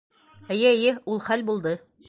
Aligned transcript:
Эйе, 0.55 0.71
эйе... 0.77 0.95
ул 1.15 1.23
хәл 1.29 1.47
булды. 1.51 1.79